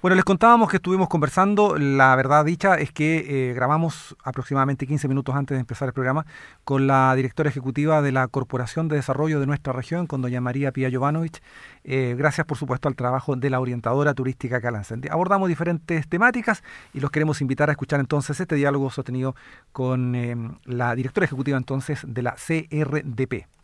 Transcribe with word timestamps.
Bueno, 0.00 0.14
les 0.14 0.24
contábamos 0.24 0.70
que 0.70 0.76
estuvimos 0.76 1.08
conversando. 1.08 1.76
La 1.76 2.14
verdad 2.14 2.44
dicha 2.44 2.76
es 2.76 2.92
que 2.92 3.50
eh, 3.50 3.52
grabamos 3.52 4.16
aproximadamente 4.22 4.86
15 4.86 5.08
minutos 5.08 5.34
antes 5.34 5.56
de 5.56 5.60
empezar 5.60 5.88
el 5.88 5.92
programa 5.92 6.24
con 6.62 6.86
la 6.86 7.12
directora 7.16 7.50
ejecutiva 7.50 8.00
de 8.00 8.12
la 8.12 8.28
Corporación 8.28 8.86
de 8.86 8.94
Desarrollo 8.94 9.40
de 9.40 9.46
nuestra 9.46 9.72
región, 9.72 10.06
con 10.06 10.22
doña 10.22 10.40
María 10.40 10.70
Pía 10.70 10.88
Jovanovic. 10.88 11.42
Eh, 11.82 12.14
gracias, 12.16 12.46
por 12.46 12.56
supuesto, 12.56 12.86
al 12.86 12.94
trabajo 12.94 13.34
de 13.34 13.50
la 13.50 13.58
orientadora 13.58 14.14
turística 14.14 14.60
Calansen. 14.60 15.02
Abordamos 15.10 15.48
diferentes 15.48 16.08
temáticas 16.08 16.62
y 16.94 17.00
los 17.00 17.10
queremos 17.10 17.40
invitar 17.40 17.68
a 17.68 17.72
escuchar 17.72 17.98
entonces 17.98 18.38
este 18.38 18.54
diálogo 18.54 18.90
sostenido 18.90 19.34
con 19.72 20.14
eh, 20.14 20.36
la 20.64 20.94
directora 20.94 21.24
ejecutiva 21.24 21.58
entonces 21.58 22.02
de 22.06 22.22
la 22.22 22.36
CRDP. 22.36 23.57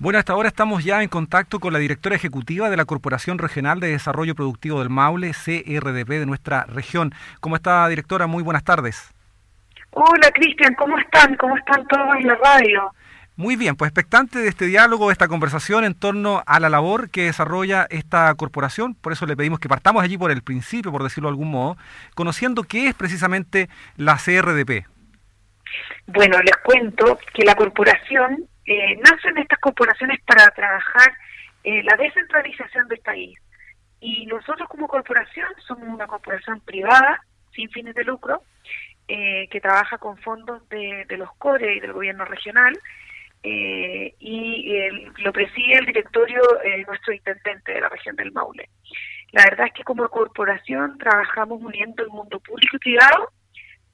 Bueno, 0.00 0.18
hasta 0.18 0.32
ahora 0.32 0.48
estamos 0.48 0.82
ya 0.82 1.02
en 1.02 1.10
contacto 1.10 1.60
con 1.60 1.74
la 1.74 1.78
directora 1.78 2.16
ejecutiva 2.16 2.70
de 2.70 2.76
la 2.78 2.86
Corporación 2.86 3.36
Regional 3.36 3.80
de 3.80 3.88
Desarrollo 3.88 4.34
Productivo 4.34 4.78
del 4.78 4.88
Maule, 4.88 5.32
CRDP, 5.32 6.08
de 6.08 6.24
nuestra 6.24 6.64
región. 6.64 7.12
¿Cómo 7.40 7.56
está, 7.56 7.86
directora? 7.86 8.26
Muy 8.26 8.42
buenas 8.42 8.64
tardes. 8.64 9.12
Hola, 9.90 10.30
Cristian, 10.32 10.74
¿cómo 10.76 10.96
están? 10.96 11.36
¿Cómo 11.36 11.54
están 11.54 11.86
todos 11.86 12.16
en 12.18 12.28
la 12.28 12.34
radio? 12.36 12.90
Muy 13.36 13.56
bien, 13.56 13.76
pues 13.76 13.90
expectante 13.90 14.38
de 14.38 14.48
este 14.48 14.64
diálogo, 14.64 15.08
de 15.08 15.12
esta 15.12 15.28
conversación 15.28 15.84
en 15.84 15.92
torno 15.92 16.42
a 16.46 16.60
la 16.60 16.70
labor 16.70 17.10
que 17.10 17.24
desarrolla 17.24 17.86
esta 17.90 18.34
corporación. 18.36 18.94
Por 18.94 19.12
eso 19.12 19.26
le 19.26 19.36
pedimos 19.36 19.60
que 19.60 19.68
partamos 19.68 20.02
allí 20.02 20.16
por 20.16 20.30
el 20.30 20.40
principio, 20.40 20.90
por 20.92 21.02
decirlo 21.02 21.28
de 21.28 21.32
algún 21.32 21.50
modo, 21.50 21.76
conociendo 22.14 22.62
qué 22.62 22.88
es 22.88 22.94
precisamente 22.94 23.68
la 23.98 24.16
CRDP. 24.16 24.86
Bueno, 26.06 26.38
les 26.38 26.56
cuento 26.64 27.18
que 27.34 27.44
la 27.44 27.54
corporación 27.54 28.48
eh, 28.70 28.96
nacen 29.02 29.36
estas 29.36 29.58
corporaciones 29.58 30.20
para 30.24 30.48
trabajar 30.50 31.12
eh, 31.64 31.82
la 31.82 31.96
descentralización 31.96 32.86
del 32.86 33.00
país. 33.00 33.36
Y 34.00 34.26
nosotros 34.26 34.68
como 34.68 34.86
corporación 34.86 35.48
somos 35.66 35.88
una 35.88 36.06
corporación 36.06 36.60
privada, 36.60 37.20
sin 37.52 37.68
fines 37.70 37.96
de 37.96 38.04
lucro, 38.04 38.44
eh, 39.08 39.48
que 39.50 39.60
trabaja 39.60 39.98
con 39.98 40.16
fondos 40.18 40.68
de, 40.68 41.04
los 41.18 41.34
CORE 41.36 41.74
y 41.74 41.80
del 41.80 41.92
gobierno 41.92 42.24
regional, 42.24 42.78
eh, 43.42 44.14
y 44.20 44.72
lo 45.18 45.32
preside 45.32 45.78
el 45.78 45.86
directorio 45.86 46.40
nuestro 46.86 47.12
intendente 47.12 47.72
de 47.72 47.80
la 47.80 47.88
región 47.88 48.14
del 48.14 48.30
Maule. 48.30 48.68
La 49.32 49.44
verdad 49.46 49.66
es 49.66 49.72
que 49.72 49.82
como 49.82 50.08
corporación 50.08 50.96
trabajamos 50.96 51.60
uniendo 51.60 52.04
el 52.04 52.10
mundo 52.10 52.38
público 52.38 52.76
y 52.76 52.78
privado 52.78 53.32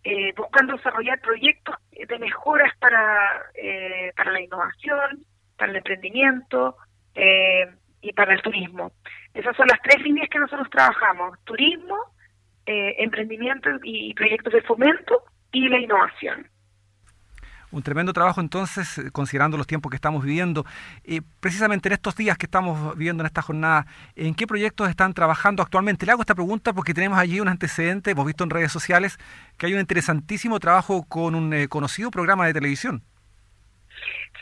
eh, 0.09 0.33
buscando 0.37 0.77
desarrollar 0.77 1.21
proyectos 1.21 1.75
de 1.91 2.19
mejoras 2.21 2.73
para, 2.79 3.51
eh, 3.57 4.13
para 4.17 4.31
la 4.31 4.41
innovación, 4.41 5.27
para 5.57 5.73
el 5.73 5.79
emprendimiento 5.79 6.77
eh, 7.13 7.67
y 8.01 8.13
para 8.13 8.35
el 8.35 8.41
turismo. 8.41 8.93
Esas 9.35 9.57
son 9.57 9.67
las 9.67 9.83
tres 9.83 10.01
líneas 10.05 10.29
que 10.31 10.39
nosotros 10.39 10.71
trabajamos, 10.71 11.37
turismo, 11.43 11.97
emprendimiento 12.67 13.69
y 13.83 14.15
proyectos 14.15 14.53
de 14.53 14.63
fomento 14.63 15.25
y 15.51 15.69
la 15.69 15.81
innovación. 15.81 16.49
Un 17.73 17.83
tremendo 17.83 18.13
trabajo 18.13 18.41
entonces, 18.41 18.99
eh, 18.99 19.11
considerando 19.11 19.57
los 19.57 19.67
tiempos 19.67 19.91
que 19.91 19.97
estamos 19.97 20.25
viviendo. 20.25 20.65
Eh, 21.05 21.21
precisamente 21.41 21.89
en 21.89 21.95
estos 21.95 22.17
días 22.17 22.39
que 22.39 22.47
estamos 22.47 22.97
viviendo 22.97 23.23
en 23.23 23.27
esta 23.27 23.43
jornada, 23.43 23.87
¿en 24.15 24.35
qué 24.35 24.47
proyectos 24.47 24.89
están 24.89 25.15
trabajando 25.15 25.63
actualmente? 25.63 26.07
Le 26.07 26.13
hago 26.13 26.23
esta 26.23 26.35
pregunta 26.35 26.73
porque 26.73 26.95
tenemos 26.95 27.19
allí 27.19 27.41
un 27.41 27.49
antecedente, 27.49 28.13
hemos 28.13 28.27
visto 28.27 28.45
en 28.45 28.51
redes 28.51 28.73
sociales 28.73 29.19
que 29.59 29.67
hay 29.67 29.75
un 29.75 29.81
interesantísimo 29.81 30.61
trabajo 30.61 31.05
con 31.09 31.35
un 31.35 31.53
eh, 31.53 31.69
conocido 31.69 32.11
programa 32.11 32.47
de 32.47 32.55
televisión. 32.55 33.03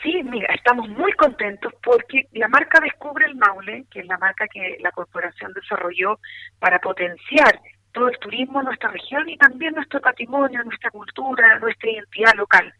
Sí, 0.03 0.21
mira, 0.23 0.53
estamos 0.53 0.87
muy 0.89 1.11
contentos 1.13 1.73
porque 1.83 2.27
la 2.33 2.47
marca 2.47 2.79
Descubre 2.79 3.25
el 3.25 3.35
Maule, 3.35 3.85
que 3.89 4.01
es 4.01 4.05
la 4.05 4.17
marca 4.17 4.47
que 4.47 4.77
la 4.81 4.91
corporación 4.91 5.51
desarrolló 5.53 6.19
para 6.59 6.79
potenciar 6.79 7.59
todo 7.91 8.09
el 8.09 8.19
turismo 8.19 8.59
en 8.59 8.65
nuestra 8.65 8.91
región 8.91 9.27
y 9.29 9.37
también 9.37 9.73
nuestro 9.73 10.01
patrimonio, 10.01 10.63
nuestra 10.63 10.91
cultura, 10.91 11.57
nuestra 11.59 11.89
identidad 11.89 12.33
local. 12.35 12.71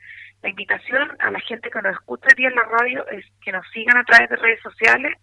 La 0.45 0.51
invitación 0.51 1.09
a 1.17 1.31
la 1.31 1.39
gente 1.39 1.71
que 1.71 1.81
nos 1.81 1.93
escucha 1.93 2.27
aquí 2.31 2.45
en 2.45 2.53
la 2.53 2.61
radio 2.65 3.03
es 3.07 3.25
que 3.43 3.51
nos 3.51 3.67
sigan 3.71 3.97
a 3.97 4.03
través 4.03 4.29
de 4.29 4.35
redes 4.35 4.61
sociales, 4.61 5.17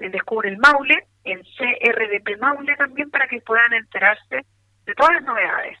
en 0.00 0.10
Descubre 0.10 0.48
el 0.48 0.56
Maule, 0.56 1.08
en 1.24 1.42
CRDP 1.42 2.40
Maule 2.40 2.74
también, 2.76 3.10
para 3.10 3.28
que 3.28 3.42
puedan 3.42 3.74
enterarse 3.74 4.46
de 4.86 4.94
todas 4.94 5.12
las 5.16 5.24
novedades. 5.24 5.78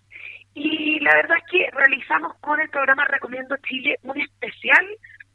Y 0.52 1.00
la 1.00 1.14
verdad 1.14 1.38
es 1.38 1.50
que 1.50 1.70
realizamos 1.70 2.36
con 2.40 2.60
el 2.60 2.68
programa 2.68 3.06
Recomiendo 3.06 3.56
Chile 3.66 3.98
un 4.02 4.20
especial 4.20 4.86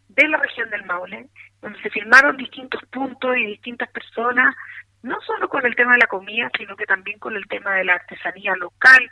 de 0.09 0.27
la 0.27 0.37
región 0.37 0.69
del 0.69 0.85
Maule, 0.85 1.25
donde 1.59 1.81
se 1.81 1.89
filmaron 1.89 2.37
distintos 2.37 2.83
puntos 2.91 3.35
y 3.37 3.45
distintas 3.47 3.89
personas, 3.89 4.55
no 5.01 5.19
solo 5.21 5.49
con 5.49 5.65
el 5.65 5.75
tema 5.75 5.93
de 5.93 6.01
la 6.01 6.07
comida, 6.07 6.51
sino 6.55 6.75
que 6.75 6.85
también 6.85 7.17
con 7.17 7.35
el 7.35 7.47
tema 7.47 7.73
de 7.73 7.85
la 7.85 7.95
artesanía 7.95 8.55
local, 8.55 9.09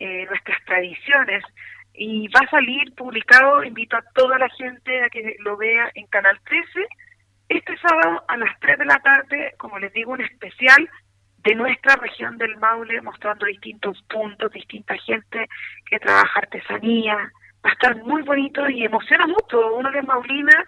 eh, 0.00 0.26
nuestras 0.26 0.64
tradiciones, 0.64 1.44
y 1.94 2.28
va 2.28 2.40
a 2.40 2.50
salir 2.50 2.92
publicado, 2.94 3.62
invito 3.62 3.96
a 3.96 4.04
toda 4.14 4.38
la 4.38 4.48
gente 4.50 5.02
a 5.02 5.08
que 5.08 5.36
lo 5.40 5.56
vea 5.56 5.90
en 5.94 6.06
Canal 6.08 6.38
13, 6.44 6.86
este 7.48 7.76
sábado 7.78 8.24
a 8.26 8.36
las 8.36 8.58
3 8.60 8.78
de 8.78 8.84
la 8.84 8.98
tarde, 8.98 9.54
como 9.58 9.78
les 9.78 9.92
digo, 9.92 10.12
un 10.12 10.20
especial 10.20 10.88
de 11.38 11.54
nuestra 11.54 11.94
región 11.96 12.36
del 12.38 12.56
Maule, 12.56 13.00
mostrando 13.02 13.46
distintos 13.46 14.02
puntos, 14.08 14.50
distinta 14.52 14.96
gente 14.96 15.46
que 15.88 16.00
trabaja 16.00 16.40
artesanía, 16.40 17.14
va 17.64 17.70
a 17.70 17.72
estar 17.72 17.96
muy 18.02 18.22
bonito 18.22 18.68
y 18.68 18.84
emociona 18.84 19.26
mucho, 19.26 19.74
uno 19.76 19.90
de 19.90 20.02
Maulina 20.02 20.64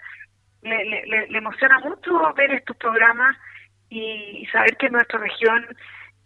le, 0.62 0.84
le, 0.84 1.26
le 1.28 1.38
emociona 1.38 1.78
mucho 1.81 2.32
ver 2.34 2.53
estos 2.53 2.76
programas 2.76 3.37
y 3.88 4.47
saber 4.53 4.76
que 4.76 4.91
nuestra 4.91 5.19
región 5.19 5.66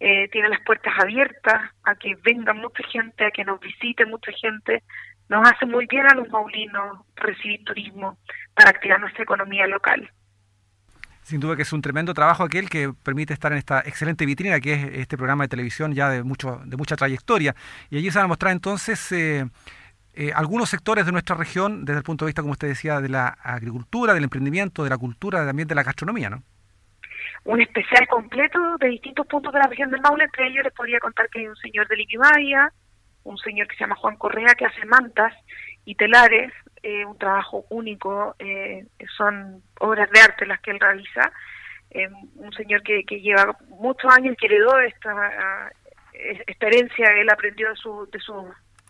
eh, 0.00 0.28
tiene 0.32 0.48
las 0.48 0.60
puertas 0.62 0.94
abiertas 0.98 1.70
a 1.84 1.94
que 1.94 2.16
venga 2.24 2.54
mucha 2.54 2.82
gente, 2.90 3.26
a 3.26 3.30
que 3.30 3.44
nos 3.44 3.60
visite 3.60 4.06
mucha 4.06 4.32
gente. 4.32 4.82
Nos 5.28 5.46
hace 5.46 5.66
muy 5.66 5.86
bien 5.86 6.06
a 6.06 6.14
los 6.14 6.28
maulinos 6.30 7.00
recibir 7.16 7.62
turismo 7.64 8.18
para 8.54 8.70
activar 8.70 8.98
nuestra 8.98 9.22
economía 9.22 9.66
local. 9.66 10.10
Sin 11.22 11.38
duda 11.38 11.54
que 11.54 11.62
es 11.62 11.72
un 11.74 11.82
tremendo 11.82 12.14
trabajo 12.14 12.42
aquel 12.42 12.70
que 12.70 12.92
permite 13.04 13.34
estar 13.34 13.52
en 13.52 13.58
esta 13.58 13.80
excelente 13.80 14.24
vitrina 14.24 14.58
que 14.58 14.72
es 14.72 14.84
este 14.94 15.18
programa 15.18 15.44
de 15.44 15.48
televisión 15.48 15.92
ya 15.92 16.08
de 16.08 16.22
mucho 16.22 16.62
de 16.64 16.76
mucha 16.78 16.96
trayectoria. 16.96 17.54
Y 17.90 17.98
allí 17.98 18.10
se 18.10 18.18
van 18.18 18.24
a 18.24 18.28
mostrar 18.28 18.52
entonces 18.52 19.12
eh, 19.12 19.46
eh, 20.14 20.32
algunos 20.34 20.70
sectores 20.70 21.04
de 21.04 21.12
nuestra 21.12 21.36
región 21.36 21.84
desde 21.84 21.98
el 21.98 22.04
punto 22.04 22.24
de 22.24 22.30
vista, 22.30 22.40
como 22.40 22.52
usted 22.52 22.68
decía, 22.68 23.00
de 23.02 23.10
la 23.10 23.28
agricultura, 23.28 24.14
del 24.14 24.24
emprendimiento, 24.24 24.82
de 24.82 24.90
la 24.90 24.98
cultura, 24.98 25.44
también 25.46 25.68
de 25.68 25.74
la 25.74 25.82
gastronomía, 25.82 26.30
¿no? 26.30 26.42
Un 27.44 27.60
especial 27.60 28.06
completo 28.08 28.76
de 28.78 28.88
distintos 28.88 29.26
puntos 29.26 29.52
de 29.52 29.58
la 29.58 29.66
región 29.66 29.90
del 29.90 30.00
Maule. 30.00 30.24
Entre 30.24 30.46
ellos 30.46 30.64
les 30.64 30.72
podría 30.72 31.00
contar 31.00 31.28
que 31.28 31.40
hay 31.40 31.46
un 31.46 31.56
señor 31.56 31.88
de 31.88 31.96
Lipimaya, 31.96 32.72
un 33.24 33.38
señor 33.38 33.66
que 33.68 33.76
se 33.76 33.84
llama 33.84 33.96
Juan 33.96 34.16
Correa 34.16 34.54
que 34.54 34.66
hace 34.66 34.84
mantas 34.86 35.34
y 35.84 35.94
telares, 35.94 36.52
eh, 36.82 37.04
un 37.04 37.18
trabajo 37.18 37.64
único, 37.70 38.34
eh, 38.38 38.86
son 39.16 39.62
obras 39.80 40.10
de 40.10 40.20
arte 40.20 40.46
las 40.46 40.60
que 40.60 40.70
él 40.70 40.80
realiza. 40.80 41.32
Eh, 41.90 42.08
un 42.36 42.52
señor 42.52 42.82
que, 42.82 43.04
que 43.04 43.20
lleva 43.20 43.56
muchos 43.68 44.12
años 44.16 44.36
que 44.38 44.46
heredó 44.46 44.78
esta, 44.78 45.72
esta 46.46 46.66
herencia, 46.66 47.06
él 47.16 47.28
aprendió 47.28 47.68
de, 47.70 47.76
su, 47.76 48.08
de 48.12 48.20
sus 48.20 48.44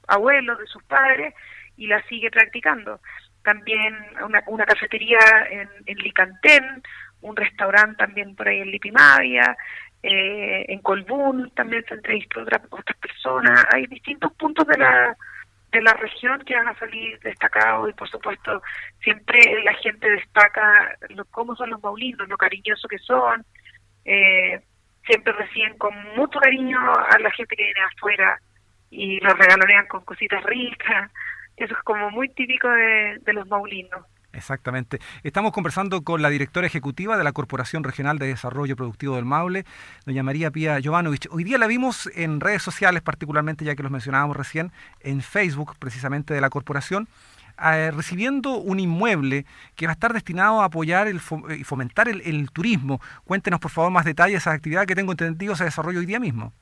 abuelos, 0.07 0.59
de 0.59 0.67
sus 0.67 0.83
padres 0.85 1.35
y 1.77 1.87
la 1.87 2.03
sigue 2.09 2.31
practicando. 2.31 3.01
También 3.43 3.97
una, 4.23 4.43
una 4.49 4.67
cafetería 4.67 5.19
en, 5.51 5.69
en 5.87 5.97
Licantén, 5.99 6.83
un 7.23 7.37
restaurante 7.37 7.97
también 7.97 8.35
por 8.35 8.49
ahí 8.49 8.61
en 8.61 8.71
Lipimavia, 8.71 9.57
eh, 10.03 10.65
en 10.69 10.81
Colbún 10.81 11.51
también 11.55 11.85
se 11.87 11.95
entrevistó 11.95 12.41
otras, 12.41 12.63
otras 12.71 12.97
personas. 12.99 13.65
Hay 13.73 13.87
distintos 13.87 14.33
puntos 14.35 14.67
de 14.67 14.79
la 14.79 15.17
de 15.73 15.83
la 15.83 15.93
región 15.95 16.43
que 16.45 16.57
van 16.57 16.69
a 16.69 16.79
salir 16.79 17.19
destacados 17.21 17.89
y 17.89 17.93
por 17.93 18.09
supuesto 18.09 18.63
siempre 19.03 19.39
la 19.63 19.75
gente 19.75 20.11
destaca 20.11 20.97
lo, 21.11 21.25
cómo 21.27 21.55
son 21.55 21.71
los 21.71 21.83
maulinos, 21.83 22.29
lo 22.29 22.37
cariñosos 22.37 22.91
que 22.91 22.99
son, 22.99 23.45
eh, 24.05 24.61
siempre 25.07 25.33
reciben 25.33 25.79
con 25.79 25.95
mucho 26.17 26.41
cariño 26.41 26.79
a 26.81 27.19
la 27.19 27.31
gente 27.31 27.55
que 27.55 27.63
viene 27.63 27.81
afuera 27.83 28.41
y 28.91 29.21
los 29.21 29.39
regalonean 29.39 29.87
con 29.87 30.05
cositas 30.05 30.43
ricas, 30.43 31.11
eso 31.57 31.75
es 31.75 31.83
como 31.85 32.11
muy 32.11 32.29
típico 32.31 32.69
de, 32.69 33.19
de 33.21 33.33
los 33.33 33.47
maulinos. 33.47 34.05
Exactamente. 34.33 34.99
Estamos 35.25 35.53
conversando 35.53 36.03
con 36.03 36.23
la 36.23 36.31
directora 36.31 36.67
ejecutiva 36.67 37.17
de 37.17 37.25
la 37.25 37.33
Corporación 37.33 37.83
Regional 37.83 38.19
de 38.19 38.29
Desarrollo 38.29 38.77
Productivo 38.77 39.17
del 39.17 39.25
Maule, 39.25 39.65
doña 40.07 40.23
María 40.23 40.51
Pía 40.51 40.79
Jovanovic. 40.83 41.27
Hoy 41.31 41.45
día 41.45 41.59
la 41.59 41.67
vimos 41.67 42.09
en 42.15 42.41
redes 42.41 42.63
sociales, 42.63 43.03
particularmente 43.03 43.65
ya 43.65 43.75
que 43.75 43.83
los 43.83 43.91
mencionábamos 43.91 44.37
recién, 44.37 44.71
en 45.01 45.21
Facebook 45.21 45.77
precisamente 45.79 46.33
de 46.33 46.41
la 46.41 46.49
corporación, 46.49 47.09
eh, 47.63 47.91
recibiendo 47.91 48.55
un 48.57 48.79
inmueble 48.79 49.45
que 49.75 49.87
va 49.87 49.93
a 49.93 49.95
estar 49.95 50.13
destinado 50.13 50.63
a 50.63 50.67
apoyar 50.67 51.09
y 51.09 51.65
fomentar 51.65 52.09
el, 52.09 52.51
turismo. 52.53 53.01
Cuéntenos, 53.25 53.59
por 53.59 53.71
favor, 53.71 53.91
más 53.91 54.05
detalles 54.05 54.35
de 54.35 54.39
esa 54.39 54.53
actividad 54.53 54.87
que 54.87 54.95
tengo 54.95 55.13
entendido 55.13 55.57
se 55.57 55.65
desarrolla 55.65 55.99
hoy 55.99 56.07
día 56.07 56.21
mismo. 56.21 56.53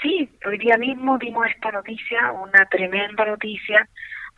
Sí, 0.00 0.28
hoy 0.46 0.58
día 0.58 0.78
mismo 0.78 1.18
dimos 1.18 1.46
esta 1.46 1.70
noticia, 1.70 2.32
una 2.32 2.64
tremenda 2.66 3.26
noticia 3.26 3.86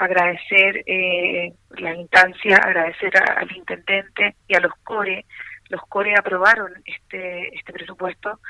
agradecer 0.05 0.83
eh, 0.87 1.53
la 1.71 1.95
instancia, 1.95 2.57
agradecer 2.57 3.13
al 3.17 3.51
intendente 3.57 4.37
y 4.49 4.55
a 4.55 4.61
los 4.61 4.73
CORE. 4.85 5.25
Los 5.69 5.83
CORE 5.83 6.15
aprobaron 6.17 6.73
este, 6.85 7.55
este 7.57 7.73
presupuesto 7.73 8.41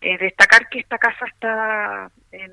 destacar 0.00 0.68
que 0.68 0.80
esta 0.80 0.98
casa 0.98 1.24
está 1.24 2.10
en, 2.30 2.52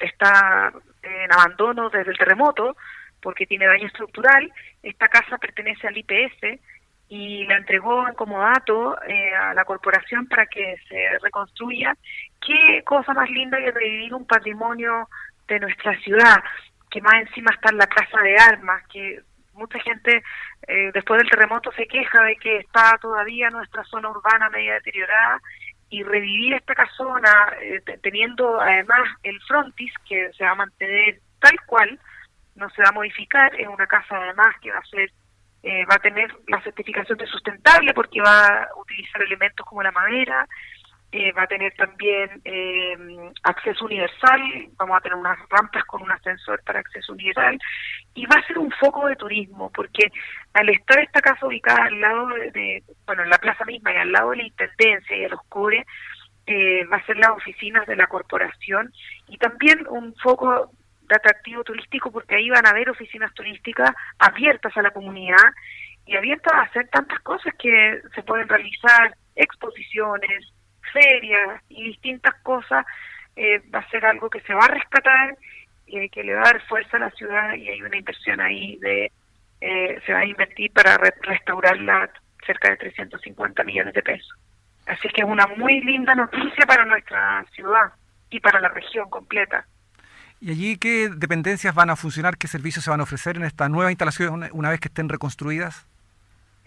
está 0.00 0.72
en 1.02 1.32
abandono 1.32 1.90
desde 1.90 2.10
el 2.10 2.18
terremoto 2.18 2.76
porque 3.20 3.46
tiene 3.46 3.66
daño 3.66 3.86
estructural. 3.86 4.52
Esta 4.82 5.08
casa 5.08 5.38
pertenece 5.38 5.86
al 5.86 5.96
IPS 5.96 6.60
y 7.08 7.44
la 7.46 7.56
entregó 7.56 8.06
en 8.06 8.14
comodato 8.14 9.00
eh, 9.02 9.34
a 9.34 9.54
la 9.54 9.64
corporación 9.64 10.26
para 10.26 10.46
que 10.46 10.76
se 10.88 11.18
reconstruya. 11.22 11.96
Qué 12.44 12.82
cosa 12.84 13.14
más 13.14 13.30
linda 13.30 13.58
que 13.58 13.70
revivir 13.70 14.14
un 14.14 14.26
patrimonio 14.26 15.08
de 15.46 15.60
nuestra 15.60 15.98
ciudad, 16.00 16.36
que 16.90 17.00
más 17.00 17.14
encima 17.14 17.50
está 17.52 17.70
en 17.70 17.78
la 17.78 17.86
Casa 17.86 18.20
de 18.22 18.36
Armas, 18.38 18.82
que 18.88 19.20
mucha 19.52 19.78
gente 19.80 20.22
eh, 20.66 20.90
después 20.94 21.20
del 21.20 21.30
terremoto 21.30 21.70
se 21.72 21.86
queja 21.86 22.22
de 22.22 22.36
que 22.36 22.58
está 22.58 22.96
todavía 23.00 23.50
nuestra 23.50 23.84
zona 23.84 24.10
urbana 24.10 24.48
media 24.50 24.74
deteriorada 24.74 25.40
y 25.90 26.02
revivir 26.02 26.54
esta 26.54 26.74
casona 26.74 27.54
eh, 27.60 27.82
teniendo 28.02 28.60
además 28.60 29.08
el 29.22 29.40
frontis 29.42 29.92
que 30.08 30.30
se 30.32 30.44
va 30.44 30.50
a 30.50 30.56
mantener 30.56 31.20
tal 31.40 31.56
cual, 31.66 31.98
no 32.54 32.68
se 32.70 32.82
va 32.82 32.88
a 32.90 32.92
modificar, 32.92 33.54
es 33.58 33.68
una 33.68 33.86
casa 33.86 34.16
además 34.16 34.54
que 34.60 34.70
va 34.70 34.78
a 34.78 34.84
ser 34.84 35.10
eh, 35.62 35.84
va 35.86 35.96
a 35.96 35.98
tener 35.98 36.32
la 36.46 36.62
certificación 36.62 37.18
de 37.18 37.26
sustentable 37.26 37.92
porque 37.92 38.20
va 38.20 38.46
a 38.46 38.68
utilizar 38.76 39.22
elementos 39.22 39.66
como 39.66 39.82
la 39.82 39.90
madera, 39.90 40.46
eh, 41.10 41.32
va 41.32 41.44
a 41.44 41.46
tener 41.46 41.72
también 41.74 42.40
eh, 42.44 42.96
acceso 43.42 43.86
universal, 43.86 44.40
vamos 44.76 44.98
a 44.98 45.00
tener 45.00 45.16
unas 45.16 45.38
rampas 45.48 45.84
con 45.84 46.02
un 46.02 46.10
ascensor 46.10 46.62
para 46.64 46.80
acceso 46.80 47.12
universal 47.12 47.58
y 48.14 48.26
va 48.26 48.36
a 48.36 48.46
ser 48.46 48.58
un 48.58 48.70
foco 48.72 49.06
de 49.06 49.16
turismo 49.16 49.70
porque 49.72 50.10
al 50.52 50.68
estar 50.68 50.98
esta 51.00 51.20
casa 51.20 51.46
ubicada 51.46 51.84
al 51.84 52.00
lado 52.00 52.28
de, 52.52 52.82
bueno, 53.06 53.22
en 53.22 53.30
la 53.30 53.38
plaza 53.38 53.64
misma 53.64 53.92
y 53.92 53.96
al 53.96 54.12
lado 54.12 54.30
de 54.30 54.36
la 54.36 54.46
Intendencia 54.46 55.16
y 55.16 55.20
de 55.20 55.28
los 55.30 55.40
cubres, 55.48 55.86
va 56.90 56.96
a 56.96 57.04
ser 57.04 57.18
las 57.18 57.30
oficinas 57.30 57.86
de 57.86 57.94
la 57.94 58.06
corporación 58.06 58.90
y 59.28 59.36
también 59.36 59.86
un 59.90 60.14
foco 60.16 60.72
de 61.08 61.16
atractivo 61.16 61.64
turístico 61.64 62.10
porque 62.10 62.36
ahí 62.36 62.50
van 62.50 62.66
a 62.66 62.70
haber 62.70 62.90
oficinas 62.90 63.32
turísticas 63.34 63.90
abiertas 64.18 64.76
a 64.76 64.82
la 64.82 64.90
comunidad 64.90 65.52
y 66.06 66.16
abiertas 66.16 66.52
a 66.54 66.62
hacer 66.62 66.88
tantas 66.88 67.20
cosas 67.20 67.52
que 67.58 68.00
se 68.14 68.22
pueden 68.22 68.48
realizar, 68.48 69.14
exposiciones, 69.36 70.52
ferias 70.92 71.62
y 71.68 71.84
distintas 71.84 72.34
cosas. 72.42 72.84
Eh, 73.36 73.62
va 73.72 73.80
a 73.80 73.90
ser 73.90 74.04
algo 74.04 74.28
que 74.28 74.40
se 74.40 74.54
va 74.54 74.64
a 74.64 74.68
rescatar, 74.68 75.36
y 75.88 76.08
que 76.10 76.22
le 76.22 76.34
va 76.34 76.42
a 76.42 76.52
dar 76.52 76.66
fuerza 76.66 76.96
a 76.96 77.00
la 77.00 77.10
ciudad 77.10 77.54
y 77.54 77.68
hay 77.68 77.82
una 77.82 77.96
inversión 77.96 78.40
ahí 78.40 78.76
de, 78.76 79.10
eh, 79.60 80.00
se 80.04 80.12
va 80.12 80.20
a 80.20 80.26
invertir 80.26 80.70
para 80.72 80.98
restaurarla 81.22 82.10
cerca 82.46 82.70
de 82.70 82.76
350 82.76 83.64
millones 83.64 83.94
de 83.94 84.02
pesos. 84.02 84.38
Así 84.86 85.08
que 85.08 85.22
es 85.22 85.26
una 85.26 85.46
muy 85.46 85.80
linda 85.80 86.14
noticia 86.14 86.66
para 86.66 86.84
nuestra 86.84 87.44
ciudad 87.54 87.92
y 88.30 88.40
para 88.40 88.60
la 88.60 88.68
región 88.68 89.08
completa. 89.10 89.66
¿Y 90.40 90.50
allí 90.50 90.76
qué 90.76 91.10
dependencias 91.14 91.74
van 91.74 91.90
a 91.90 91.96
funcionar, 91.96 92.36
qué 92.36 92.46
servicios 92.46 92.84
se 92.84 92.90
van 92.90 93.00
a 93.00 93.02
ofrecer 93.02 93.36
en 93.36 93.44
esta 93.44 93.68
nueva 93.68 93.90
instalación 93.90 94.48
una 94.52 94.70
vez 94.70 94.80
que 94.80 94.88
estén 94.88 95.08
reconstruidas? 95.08 95.86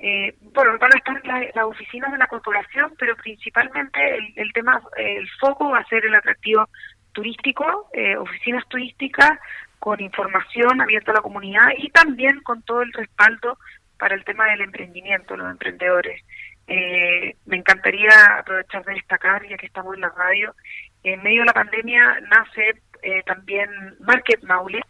Eh, 0.03 0.33
bueno, 0.41 0.79
van 0.79 0.91
a 0.93 0.97
estar 0.97 1.21
las, 1.25 1.63
oficinas 1.63 2.11
de 2.11 2.17
la 2.17 2.25
corporación, 2.25 2.91
pero 2.97 3.15
principalmente 3.15 3.99
el, 4.35 4.51
tema, 4.51 4.81
el 4.97 5.29
foco 5.39 5.69
va 5.69 5.77
a 5.77 5.85
ser 5.85 6.03
el 6.05 6.15
atractivo 6.15 6.67
turístico, 7.11 7.87
eh, 7.93 8.17
oficinas 8.17 8.67
turísticas 8.67 9.37
con 9.77 10.01
información 10.01 10.81
abierta 10.81 11.11
a 11.11 11.15
la 11.15 11.21
comunidad 11.21 11.69
y 11.77 11.89
también 11.89 12.41
con 12.41 12.63
todo 12.63 12.81
el 12.81 12.91
respaldo 12.93 13.59
para 13.99 14.15
el 14.15 14.23
tema 14.23 14.45
del 14.45 14.61
emprendimiento, 14.61 15.37
los 15.37 15.51
emprendedores. 15.51 16.23
Eh, 16.65 17.35
me 17.45 17.57
encantaría 17.57 18.37
aprovechar 18.39 18.83
de 18.85 18.93
destacar, 18.93 19.47
ya 19.47 19.57
que 19.57 19.67
estamos 19.67 19.93
en 19.93 20.01
la 20.01 20.09
radio, 20.09 20.55
en 21.03 21.21
medio 21.21 21.41
de 21.41 21.47
la 21.47 21.53
pandemia 21.53 22.19
nace 22.21 22.81
eh, 23.03 23.21
también 23.23 23.69
Market 23.99 24.41
Maule, 24.43 24.81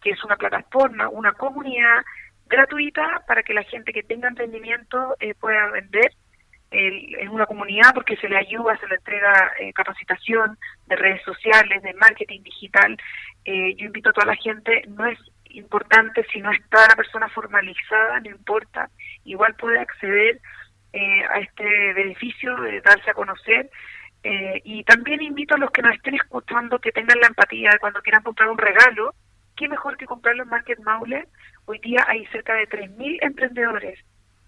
que 0.00 0.10
es 0.10 0.24
una 0.24 0.36
plataforma, 0.36 1.08
una 1.08 1.32
comunidad 1.32 2.04
gratuita 2.50 3.24
para 3.26 3.42
que 3.42 3.54
la 3.54 3.62
gente 3.62 3.92
que 3.92 4.02
tenga 4.02 4.28
emprendimiento 4.28 5.16
eh, 5.20 5.34
pueda 5.34 5.70
vender 5.70 6.12
en 6.72 7.28
una 7.30 7.46
comunidad 7.46 7.92
porque 7.92 8.14
se 8.18 8.28
le 8.28 8.36
ayuda, 8.36 8.78
se 8.78 8.86
le 8.86 8.94
entrega 8.94 9.50
eh, 9.58 9.72
capacitación 9.72 10.56
de 10.86 10.94
redes 10.94 11.20
sociales, 11.24 11.82
de 11.82 11.92
marketing 11.94 12.44
digital. 12.44 12.96
yo 13.44 13.86
invito 13.86 14.10
a 14.10 14.12
toda 14.12 14.28
la 14.28 14.36
gente, 14.36 14.84
no 14.86 15.04
es 15.06 15.18
importante 15.46 16.24
si 16.32 16.38
no 16.40 16.52
está 16.52 16.86
la 16.86 16.94
persona 16.94 17.28
formalizada, 17.28 18.20
no 18.20 18.30
importa, 18.30 18.88
igual 19.24 19.56
puede 19.56 19.80
acceder 19.80 20.40
a 20.92 21.40
este 21.40 21.92
beneficio 21.94 22.54
de 22.60 22.80
darse 22.82 23.10
a 23.10 23.14
conocer 23.14 23.68
eh, 24.22 24.60
y 24.64 24.84
también 24.84 25.22
invito 25.22 25.54
a 25.54 25.58
los 25.58 25.70
que 25.70 25.82
nos 25.82 25.94
estén 25.94 26.14
escuchando 26.14 26.78
que 26.78 26.92
tengan 26.92 27.18
la 27.20 27.28
empatía 27.28 27.70
cuando 27.80 28.02
quieran 28.02 28.22
comprar 28.22 28.50
un 28.50 28.58
regalo, 28.58 29.14
qué 29.56 29.66
mejor 29.68 29.96
que 29.96 30.06
comprarlo 30.06 30.42
en 30.42 30.50
Market 30.50 30.78
Maule. 30.80 31.26
Hoy 31.70 31.78
día 31.78 32.04
hay 32.08 32.26
cerca 32.32 32.54
de 32.54 32.68
3.000 32.68 33.18
emprendedores. 33.22 33.96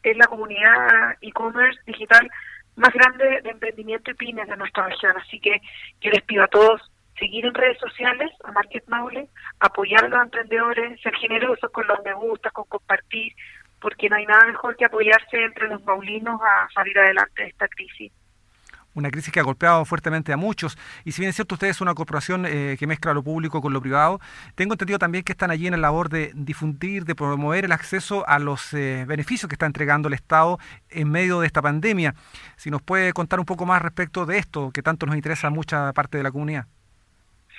Es 0.02 0.16
la 0.16 0.26
comunidad 0.26 1.16
e-commerce 1.20 1.78
digital 1.86 2.28
más 2.74 2.92
grande 2.92 3.42
de 3.42 3.50
emprendimiento 3.50 4.10
y 4.10 4.14
pymes 4.14 4.48
de 4.48 4.56
nuestra 4.56 4.88
región. 4.88 5.16
Así 5.16 5.38
que 5.38 5.60
yo 6.00 6.10
les 6.10 6.22
pido 6.22 6.42
a 6.42 6.48
todos 6.48 6.80
seguir 7.16 7.46
en 7.46 7.54
redes 7.54 7.78
sociales 7.78 8.32
a 8.42 8.50
Market 8.50 8.82
Maule, 8.88 9.28
apoyar 9.60 10.04
a 10.04 10.08
los 10.08 10.20
emprendedores, 10.20 11.00
ser 11.00 11.14
generosos 11.14 11.70
con 11.70 11.86
los 11.86 12.02
me 12.04 12.12
gusta, 12.12 12.50
con 12.50 12.64
compartir, 12.64 13.32
porque 13.80 14.08
no 14.08 14.16
hay 14.16 14.26
nada 14.26 14.44
mejor 14.46 14.74
que 14.74 14.86
apoyarse 14.86 15.44
entre 15.44 15.68
los 15.68 15.80
maulinos 15.84 16.40
a 16.42 16.68
salir 16.74 16.98
adelante 16.98 17.40
de 17.40 17.50
esta 17.50 17.68
crisis 17.68 18.10
una 18.94 19.10
crisis 19.10 19.32
que 19.32 19.40
ha 19.40 19.42
golpeado 19.42 19.84
fuertemente 19.84 20.32
a 20.32 20.36
muchos. 20.36 20.78
Y 21.04 21.12
si 21.12 21.22
bien 21.22 21.30
es 21.30 21.36
cierto, 21.36 21.54
ustedes 21.54 21.76
es 21.76 21.80
una 21.80 21.94
corporación 21.94 22.46
eh, 22.46 22.76
que 22.78 22.86
mezcla 22.86 23.14
lo 23.14 23.22
público 23.22 23.60
con 23.60 23.72
lo 23.72 23.80
privado, 23.80 24.20
tengo 24.54 24.74
entendido 24.74 24.98
también 24.98 25.24
que 25.24 25.32
están 25.32 25.50
allí 25.50 25.66
en 25.66 25.72
la 25.72 25.78
labor 25.78 26.08
de 26.08 26.32
difundir, 26.34 27.04
de 27.04 27.14
promover 27.14 27.64
el 27.64 27.72
acceso 27.72 28.26
a 28.28 28.38
los 28.38 28.72
eh, 28.74 29.04
beneficios 29.06 29.48
que 29.48 29.54
está 29.54 29.66
entregando 29.66 30.08
el 30.08 30.14
Estado 30.14 30.58
en 30.90 31.10
medio 31.10 31.40
de 31.40 31.46
esta 31.46 31.62
pandemia. 31.62 32.14
Si 32.56 32.70
nos 32.70 32.82
puede 32.82 33.12
contar 33.12 33.40
un 33.40 33.46
poco 33.46 33.66
más 33.66 33.82
respecto 33.82 34.26
de 34.26 34.38
esto, 34.38 34.70
que 34.70 34.82
tanto 34.82 35.06
nos 35.06 35.16
interesa 35.16 35.48
a 35.48 35.50
mucha 35.50 35.92
parte 35.92 36.18
de 36.18 36.24
la 36.24 36.30
comunidad. 36.30 36.66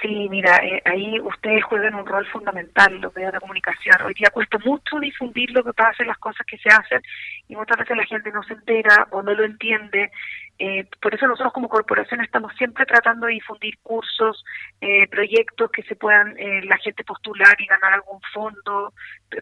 Sí, 0.04 0.28
mira, 0.30 0.58
eh, 0.58 0.82
ahí 0.84 1.18
ustedes 1.22 1.64
juegan 1.64 1.96
un 1.96 2.06
rol 2.06 2.28
fundamental, 2.28 3.00
los 3.00 3.16
medios 3.16 3.32
de 3.32 3.40
comunicación. 3.40 3.96
Hoy 4.06 4.14
día 4.14 4.30
cuesta 4.34 4.58
mucho 4.66 5.00
difundir 5.00 5.50
lo 5.52 5.64
que 5.64 5.72
pasa, 5.72 6.04
las 6.04 6.18
cosas 6.18 6.46
que 6.46 6.58
se 6.58 6.68
hacen, 6.68 7.02
y 7.48 7.56
muchas 7.56 7.78
veces 7.78 7.96
la 7.96 8.06
gente 8.06 8.30
no 8.34 8.44
se 8.44 8.54
entera 8.54 9.08
o 9.12 9.22
no 9.22 9.34
lo 9.34 9.46
entiende. 9.46 10.12
Eh, 10.60 10.86
por 11.02 11.16
eso 11.16 11.26
nosotros 11.26 11.54
como 11.54 11.70
corporación 11.70 12.20
estamos 12.20 12.52
siempre 12.58 12.86
tratando 12.86 13.28
de 13.28 13.34
difundir 13.34 13.80
cursos, 13.82 14.44
eh, 14.82 15.08
proyectos 15.08 15.72
que 15.72 15.84
se 15.84 15.96
puedan 15.96 16.36
la 16.68 16.78
gente 16.80 17.06
postular 17.06 17.56
y 17.60 17.66
ganar 17.66 17.94
algún 17.94 18.20
fondo, 18.34 18.94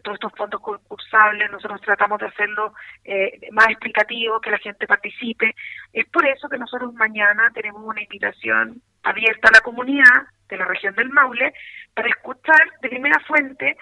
todos 0.04 0.14
estos 0.14 0.32
fondos 0.36 0.60
concursables. 0.60 1.50
Nosotros 1.50 1.80
tratamos 1.80 2.20
de 2.20 2.26
hacerlo 2.26 2.72
más 3.50 3.66
explicativo, 3.66 4.40
que 4.40 4.52
la 4.52 4.58
gente 4.58 4.86
participe. 4.86 5.56
Es 5.92 6.06
por 6.06 6.24
eso 6.24 6.48
que 6.48 6.56
nosotros 6.56 6.94
mañana 6.94 7.50
tenemos 7.52 7.82
una 7.84 8.00
invitación 8.00 8.80
abierta 9.02 9.48
a 9.48 9.52
la 9.52 9.60
comunidad 9.60 10.28
de 10.52 10.58
la 10.58 10.66
región 10.66 10.94
del 10.94 11.08
Maule 11.10 11.52
para 11.94 12.08
escuchar 12.08 12.70
de 12.82 12.88
primera 12.88 13.18
fuente 13.20 13.76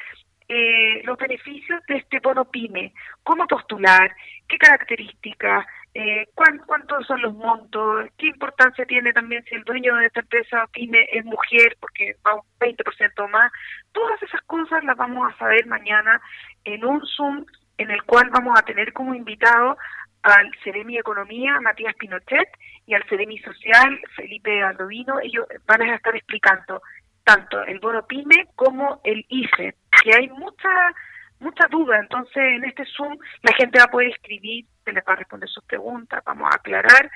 eh, 0.49 1.03
los 1.05 1.17
beneficios 1.19 1.81
de 1.87 1.97
este 1.97 2.19
bono 2.21 2.45
PYME, 2.45 2.93
cómo 3.23 3.47
postular, 3.47 4.15
qué 4.49 4.59
características, 4.59 5.67
eh, 5.95 6.29
cuántos 6.35 7.07
son 7.07 7.23
los 7.23 7.35
montos, 7.35 8.09
qué 8.19 8.27
importancia 8.29 8.85
tiene 8.85 9.12
también 9.12 9.45
si 9.45 9.55
el 9.55 9.65
dueño 9.65 9.95
de 9.97 10.07
esta 10.07 10.21
empresa 10.21 10.67
PYME 10.73 11.09
es 11.12 11.25
mujer, 11.25 11.77
porque 11.81 12.17
va 12.27 12.35
un 12.35 12.43
20% 12.59 13.29
más. 13.29 13.53
Todas 13.93 14.21
esas 14.23 14.41
cosas 14.43 14.83
las 14.85 14.97
vamos 14.97 15.33
a 15.33 15.39
saber 15.39 15.67
mañana 15.67 16.21
en 16.65 16.85
un 16.85 17.00
Zoom 17.17 17.45
en 17.79 17.91
el 17.91 18.03
cual 18.05 18.29
vamos 18.31 18.59
a 18.59 18.62
tener 18.62 18.93
como 18.93 19.15
invitado 19.15 19.77
al 20.23 20.50
Ceremi 20.62 20.99
Economía, 20.99 21.61
Matías 21.61 21.95
Pinochet, 21.97 22.49
y 22.87 22.95
al 22.95 23.05
Ceremi 23.09 23.39
Social, 23.39 24.00
Felipe 24.17 24.62
Aldovino. 24.62 25.21
Ellos 25.21 25.47
van 25.67 25.83
a 25.83 25.95
estar 25.95 26.15
explicando 26.15 26.83
tanto 27.25 27.62
el 27.65 27.79
bono 27.79 28.07
PYME 28.07 28.49
como 28.57 29.00
el 29.05 29.25
IFE, 29.29 29.75
que 30.03 30.15
hay 30.15 30.29
mucha 30.29 30.93
mucha 31.39 31.67
duda. 31.69 31.99
Entonces, 31.99 32.37
en 32.37 32.65
este 32.65 32.85
Zoom, 32.85 33.17
la 33.43 33.53
gente 33.55 33.79
va 33.79 33.85
a 33.85 33.91
poder 33.91 34.09
escribir, 34.09 34.67
se 34.85 34.93
les 34.93 35.03
va 35.09 35.15
a 35.15 35.17
responder 35.17 35.49
sus 35.49 35.65
preguntas, 35.65 36.23
vamos 36.25 36.50
a 36.50 36.57
aclarar 36.57 37.11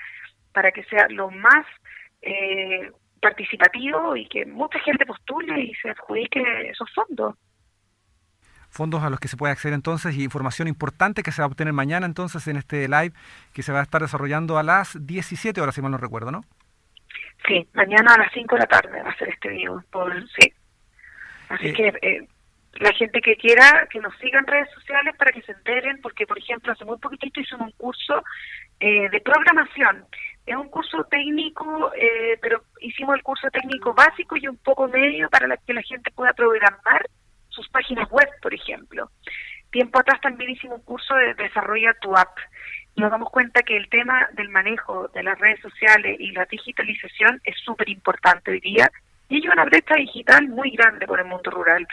para 0.51 0.71
que 0.71 0.83
sea 0.85 1.07
lo 1.09 1.29
más 1.29 1.65
eh, 2.21 2.91
participativo 3.21 4.15
y 4.15 4.27
que 4.27 4.45
mucha 4.45 4.79
gente 4.79 5.05
postule 5.05 5.61
y 5.61 5.73
se 5.75 5.89
adjudique 5.89 6.41
esos 6.69 6.91
fondos 6.93 7.35
fondos 8.75 9.03
a 9.03 9.09
los 9.09 9.19
que 9.19 9.27
se 9.27 9.37
puede 9.37 9.53
acceder 9.53 9.73
entonces 9.73 10.15
y 10.15 10.23
información 10.23 10.67
importante 10.67 11.23
que 11.23 11.31
se 11.31 11.41
va 11.41 11.45
a 11.45 11.47
obtener 11.47 11.73
mañana 11.73 12.05
entonces 12.05 12.47
en 12.47 12.57
este 12.57 12.87
live 12.87 13.13
que 13.53 13.63
se 13.63 13.71
va 13.71 13.79
a 13.79 13.83
estar 13.83 14.01
desarrollando 14.01 14.57
a 14.57 14.63
las 14.63 14.97
17 14.99 15.59
horas, 15.61 15.75
si 15.75 15.81
mal 15.81 15.91
no 15.91 15.97
recuerdo, 15.97 16.31
¿no? 16.31 16.43
Sí, 17.47 17.67
mañana 17.73 18.15
a 18.15 18.19
las 18.19 18.33
5 18.33 18.55
de 18.55 18.59
la 18.59 18.67
tarde 18.67 19.01
va 19.01 19.09
a 19.09 19.17
ser 19.17 19.29
este 19.29 19.49
video. 19.49 19.83
Por, 19.91 20.13
sí. 20.29 20.51
Así 21.49 21.67
eh, 21.67 21.73
que 21.73 21.87
eh, 22.01 22.27
la 22.75 22.91
gente 22.93 23.21
que 23.21 23.35
quiera 23.35 23.87
que 23.89 23.99
nos 23.99 24.15
siga 24.17 24.39
en 24.39 24.47
redes 24.47 24.69
sociales 24.73 25.15
para 25.17 25.31
que 25.31 25.41
se 25.43 25.53
enteren, 25.53 26.01
porque 26.01 26.27
por 26.27 26.37
ejemplo 26.37 26.73
hace 26.73 26.85
muy 26.85 26.97
poquitito 26.97 27.39
hicimos 27.39 27.67
un 27.67 27.71
curso 27.77 28.23
eh, 28.79 29.09
de 29.09 29.21
programación 29.21 30.05
Es 30.45 30.55
un 30.55 30.69
curso 30.69 31.05
técnico, 31.05 31.91
eh, 31.95 32.37
pero 32.41 32.63
hicimos 32.81 33.15
el 33.15 33.23
curso 33.23 33.49
técnico 33.51 33.93
básico 33.93 34.35
y 34.35 34.47
un 34.47 34.57
poco 34.57 34.87
medio 34.87 35.29
para 35.29 35.55
que 35.57 35.73
la 35.73 35.81
gente 35.81 36.11
pueda 36.11 36.33
programar 36.33 37.05
sus 37.55 37.67
páginas 37.69 38.09
web, 38.09 38.27
por 38.41 38.53
ejemplo. 38.53 39.09
Tiempo 39.71 39.99
atrás 39.99 40.21
también 40.21 40.51
hicimos 40.51 40.79
un 40.79 40.85
curso 40.85 41.15
de 41.15 41.33
Desarrolla 41.33 41.93
tu 42.01 42.15
app. 42.15 42.37
Nos 42.95 43.11
damos 43.11 43.29
cuenta 43.29 43.63
que 43.63 43.75
el 43.75 43.89
tema 43.89 44.27
del 44.33 44.49
manejo 44.49 45.07
de 45.09 45.23
las 45.23 45.39
redes 45.39 45.59
sociales 45.61 46.17
y 46.19 46.31
la 46.31 46.45
digitalización 46.45 47.41
es 47.43 47.57
súper 47.59 47.89
importante 47.89 48.51
hoy 48.51 48.59
día 48.59 48.89
y 49.27 49.35
hay 49.35 49.47
una 49.47 49.65
brecha 49.65 49.95
digital 49.95 50.47
muy 50.47 50.71
grande 50.71 51.07
por 51.07 51.19
el 51.19 51.25
mundo 51.25 51.49
rural. 51.51 51.87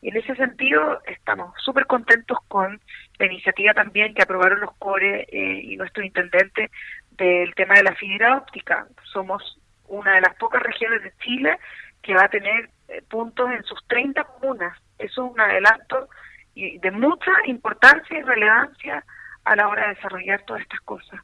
Y 0.00 0.10
en 0.10 0.16
ese 0.16 0.36
sentido 0.36 1.02
estamos 1.06 1.52
súper 1.62 1.86
contentos 1.86 2.38
con 2.46 2.80
la 3.18 3.26
iniciativa 3.26 3.74
también 3.74 4.14
que 4.14 4.22
aprobaron 4.22 4.60
los 4.60 4.74
CORE 4.78 5.26
eh, 5.30 5.60
y 5.64 5.76
nuestro 5.76 6.04
intendente 6.04 6.70
del 7.10 7.54
tema 7.54 7.74
de 7.74 7.82
la 7.82 7.94
fibra 7.94 8.36
óptica. 8.36 8.86
Somos 9.12 9.58
una 9.88 10.14
de 10.14 10.20
las 10.20 10.34
pocas 10.36 10.62
regiones 10.62 11.02
de 11.02 11.12
Chile 11.20 11.58
que 12.00 12.14
va 12.14 12.24
a 12.24 12.28
tener 12.28 12.70
eh, 12.88 13.02
puntos 13.08 13.50
en 13.50 13.62
sus 13.64 13.84
30 13.86 14.24
comunas. 14.24 14.76
Eso 14.98 15.26
es 15.26 15.32
un 15.32 15.40
adelanto 15.40 16.08
de 16.54 16.90
mucha 16.90 17.30
importancia 17.46 18.18
y 18.18 18.22
relevancia 18.22 19.04
a 19.44 19.54
la 19.54 19.68
hora 19.68 19.82
de 19.82 19.94
desarrollar 19.94 20.42
todas 20.42 20.62
estas 20.62 20.80
cosas. 20.80 21.20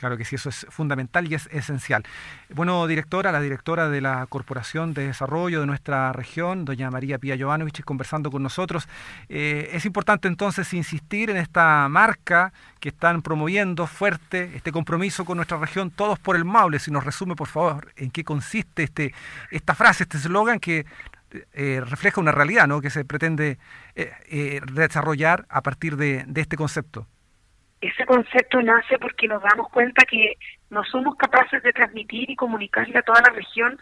Claro 0.00 0.16
que 0.16 0.24
sí, 0.24 0.36
eso 0.36 0.48
es 0.48 0.66
fundamental 0.70 1.30
y 1.30 1.34
es 1.34 1.46
esencial. 1.52 2.04
Bueno, 2.48 2.86
directora, 2.86 3.32
la 3.32 3.40
directora 3.42 3.90
de 3.90 4.00
la 4.00 4.26
Corporación 4.30 4.94
de 4.94 5.08
Desarrollo 5.08 5.60
de 5.60 5.66
nuestra 5.66 6.10
región, 6.14 6.64
doña 6.64 6.90
María 6.90 7.18
Pía 7.18 7.36
Jovanovic, 7.38 7.84
conversando 7.84 8.30
con 8.30 8.42
nosotros. 8.42 8.88
Eh, 9.28 9.68
es 9.74 9.84
importante 9.84 10.26
entonces 10.26 10.72
insistir 10.72 11.28
en 11.28 11.36
esta 11.36 11.86
marca 11.90 12.54
que 12.80 12.88
están 12.88 13.20
promoviendo 13.20 13.86
fuerte, 13.86 14.52
este 14.56 14.72
compromiso 14.72 15.26
con 15.26 15.36
nuestra 15.36 15.58
región, 15.58 15.90
todos 15.90 16.18
por 16.18 16.34
el 16.34 16.46
Maule. 16.46 16.78
Si 16.78 16.90
nos 16.90 17.04
resume, 17.04 17.36
por 17.36 17.48
favor, 17.48 17.92
en 17.96 18.10
qué 18.10 18.24
consiste 18.24 18.84
este, 18.84 19.12
esta 19.50 19.74
frase, 19.74 20.04
este 20.04 20.16
eslogan 20.16 20.60
que 20.60 20.86
eh, 21.52 21.82
refleja 21.86 22.22
una 22.22 22.32
realidad 22.32 22.66
¿no? 22.66 22.80
que 22.80 22.88
se 22.88 23.04
pretende 23.04 23.58
eh, 23.96 24.62
desarrollar 24.72 25.44
a 25.50 25.60
partir 25.60 25.98
de 25.98 26.24
este 26.36 26.56
concepto 26.56 27.06
ese 27.80 28.04
concepto 28.04 28.60
nace 28.60 28.98
porque 28.98 29.28
nos 29.28 29.42
damos 29.42 29.68
cuenta 29.70 30.04
que 30.04 30.36
no 30.68 30.84
somos 30.84 31.16
capaces 31.16 31.62
de 31.62 31.72
transmitir 31.72 32.30
y 32.30 32.36
comunicarle 32.36 32.98
a 32.98 33.02
toda 33.02 33.22
la 33.22 33.30
región 33.34 33.78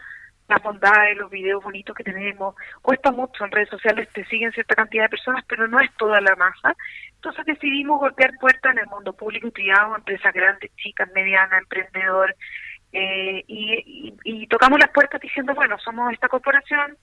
las 0.47 0.63
bondades, 0.63 1.15
los 1.15 1.29
videos 1.29 1.63
bonitos 1.63 1.95
que 1.95 2.03
tenemos. 2.03 2.55
Cuesta 2.81 3.11
mucho 3.11 3.45
en 3.45 3.51
redes 3.51 3.69
sociales, 3.69 4.09
te 4.13 4.25
siguen 4.25 4.51
cierta 4.51 4.75
cantidad 4.75 5.03
de 5.03 5.09
personas, 5.09 5.45
pero 5.47 5.67
no 5.67 5.79
es 5.79 5.93
toda 5.95 6.19
la 6.21 6.35
masa. 6.35 6.75
Entonces 7.15 7.45
decidimos 7.45 7.99
golpear 7.99 8.31
puertas 8.39 8.71
en 8.73 8.79
el 8.79 8.87
mundo 8.87 9.13
público 9.13 9.47
y 9.47 9.51
privado, 9.51 9.95
empresas 9.95 10.33
grandes, 10.33 10.75
chicas, 10.77 11.07
medianas, 11.13 11.61
emprendedor, 11.61 12.35
eh, 12.91 13.43
y, 13.47 14.15
y, 14.23 14.47
tocamos 14.47 14.79
las 14.79 14.89
puertas 14.89 15.21
diciendo, 15.21 15.53
bueno, 15.53 15.77
somos 15.77 16.11
esta 16.11 16.27
corporación, 16.27 16.97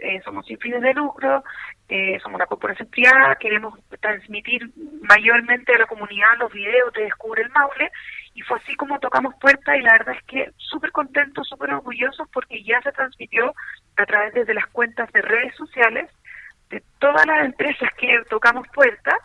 eh, 0.00 0.20
somos 0.24 0.46
sin 0.46 0.58
fines 0.58 0.82
de 0.82 0.94
lucro, 0.94 1.44
eh, 1.88 2.18
somos 2.20 2.36
una 2.36 2.46
corporación 2.46 2.88
privada, 2.88 3.36
queremos 3.36 3.78
transmitir 4.00 4.70
mayormente 5.02 5.74
a 5.74 5.78
la 5.78 5.86
comunidad 5.86 6.38
los 6.38 6.52
videos 6.52 6.92
de 6.92 7.04
Descubre 7.04 7.42
el 7.42 7.50
Maule, 7.50 7.90
y 8.34 8.42
fue 8.42 8.58
así 8.58 8.74
como 8.76 9.00
tocamos 9.00 9.34
puertas 9.40 9.76
y 9.76 9.82
la 9.82 9.92
verdad 9.94 10.14
es 10.14 10.22
que 10.24 10.50
súper 10.56 10.92
contentos, 10.92 11.48
súper 11.48 11.72
orgullosos 11.72 12.28
porque 12.32 12.62
ya 12.62 12.80
se 12.82 12.92
transmitió 12.92 13.52
a 13.96 14.06
través 14.06 14.46
de 14.46 14.54
las 14.54 14.66
cuentas 14.68 15.10
de 15.12 15.22
redes 15.22 15.54
sociales 15.56 16.08
de 16.70 16.82
todas 16.98 17.26
las 17.26 17.44
empresas 17.44 17.90
que 17.98 18.20
tocamos 18.28 18.66
puertas, 18.74 19.16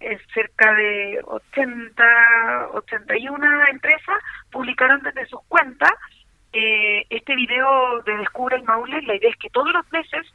eh, 0.00 0.18
cerca 0.34 0.72
de 0.74 1.20
80, 1.24 2.68
81 2.72 3.66
empresas 3.68 4.16
publicaron 4.50 5.02
desde 5.02 5.26
sus 5.26 5.40
cuentas 5.48 5.92
eh, 6.52 7.04
este 7.10 7.34
video 7.34 8.02
de 8.02 8.16
Descubre 8.18 8.56
el 8.56 8.64
Maule, 8.64 9.02
la 9.02 9.16
idea 9.16 9.30
es 9.30 9.36
que 9.36 9.50
todos 9.50 9.72
los 9.72 9.90
meses 9.92 10.26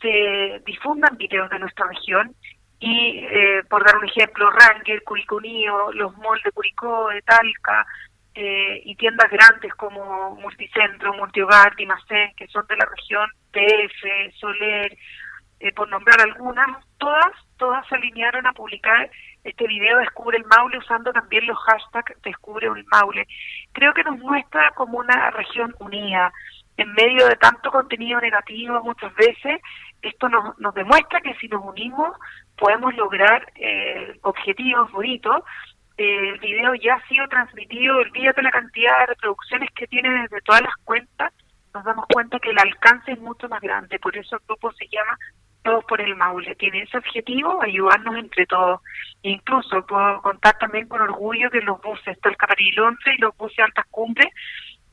se 0.00 0.62
difundan 0.66 1.16
videos 1.16 1.48
de 1.50 1.58
nuestra 1.58 1.86
región 1.86 2.34
y, 2.78 3.24
eh, 3.30 3.62
por 3.68 3.84
dar 3.84 3.96
un 3.96 4.04
ejemplo, 4.04 4.50
Ranger, 4.50 5.02
Curicunío, 5.02 5.92
los 5.92 6.16
malls 6.18 6.42
de 6.44 6.52
Curicó, 6.52 7.08
de 7.08 7.22
Talca, 7.22 7.86
eh, 8.34 8.82
y 8.84 8.94
tiendas 8.96 9.30
grandes 9.30 9.74
como 9.76 10.36
Multicentro, 10.36 11.14
Multihogar, 11.14 11.74
Dimacén, 11.74 12.34
que 12.36 12.46
son 12.48 12.66
de 12.66 12.76
la 12.76 12.84
región, 12.84 13.30
PF, 13.50 14.32
Soler, 14.38 14.94
eh, 15.58 15.72
por 15.72 15.88
nombrar 15.88 16.20
algunas, 16.20 16.84
todas, 16.98 17.32
todas 17.56 17.86
se 17.88 17.94
alinearon 17.94 18.46
a 18.46 18.52
publicar 18.52 19.10
este 19.46 19.66
video 19.66 19.98
Descubre 19.98 20.36
el 20.36 20.44
Maule 20.44 20.78
usando 20.78 21.12
también 21.12 21.46
los 21.46 21.58
hashtags 21.58 22.20
Descubre 22.22 22.66
el 22.66 22.84
Maule. 22.90 23.26
Creo 23.72 23.94
que 23.94 24.04
nos 24.04 24.18
muestra 24.18 24.72
como 24.72 24.98
una 24.98 25.30
región 25.30 25.74
unida. 25.78 26.32
En 26.76 26.92
medio 26.92 27.26
de 27.26 27.36
tanto 27.36 27.70
contenido 27.70 28.20
negativo 28.20 28.82
muchas 28.82 29.14
veces, 29.14 29.60
esto 30.02 30.28
nos, 30.28 30.58
nos 30.58 30.74
demuestra 30.74 31.20
que 31.20 31.34
si 31.36 31.48
nos 31.48 31.64
unimos 31.64 32.16
podemos 32.56 32.94
lograr 32.94 33.46
eh, 33.54 34.18
objetivos 34.22 34.90
bonitos. 34.92 35.42
Eh, 35.96 36.28
el 36.30 36.38
video 36.40 36.74
ya 36.74 36.94
ha 36.94 37.08
sido 37.08 37.26
transmitido, 37.28 37.96
olvídate 37.96 38.42
la 38.42 38.50
cantidad 38.50 38.98
de 39.00 39.06
reproducciones 39.06 39.70
que 39.74 39.86
tiene 39.86 40.10
desde 40.22 40.42
todas 40.42 40.60
las 40.60 40.76
cuentas, 40.84 41.32
nos 41.72 41.84
damos 41.84 42.04
cuenta 42.12 42.38
que 42.38 42.50
el 42.50 42.58
alcance 42.58 43.12
es 43.12 43.18
mucho 43.18 43.48
más 43.48 43.62
grande, 43.62 43.98
por 43.98 44.14
eso 44.16 44.36
el 44.36 44.42
grupo 44.46 44.72
se 44.72 44.86
llama 44.88 45.16
todos 45.66 45.84
por 45.84 46.00
el 46.00 46.14
Maule. 46.14 46.54
Tiene 46.54 46.82
ese 46.82 46.96
objetivo, 46.96 47.60
ayudarnos 47.60 48.16
entre 48.16 48.46
todos. 48.46 48.80
Incluso 49.22 49.84
puedo 49.84 50.22
contar 50.22 50.56
también 50.58 50.86
con 50.86 51.00
orgullo 51.00 51.50
que 51.50 51.60
los 51.60 51.82
buses 51.82 52.18
Talcaparí 52.20 52.68
y 52.68 53.10
y 53.10 53.18
los 53.18 53.36
buses 53.36 53.58
Altas 53.58 53.86
Cumbres 53.90 54.32